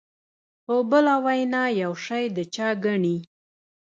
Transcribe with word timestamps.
په 0.65 0.75
بله 0.91 1.15
وینا 1.25 1.63
یو 1.81 1.93
شی 2.05 2.23
د 2.35 2.37
چا 2.55 2.67
ګڼي. 2.85 3.17